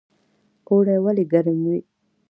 اوړی 0.69 0.97
ولې 1.03 1.23
ګرم 1.31 1.59
وي؟ 1.69 1.77